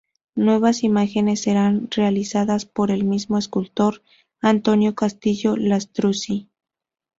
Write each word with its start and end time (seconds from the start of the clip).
Nuevas 0.33 0.81
imágenes 0.81 1.43
serán 1.43 1.87
realizadas 1.91 2.65
por 2.65 2.89
el 2.89 3.03
mismo 3.03 3.37
escultor, 3.37 4.01
Antonio 4.41 4.95
Castillo 4.95 5.55
Lastrucci. 5.55 6.49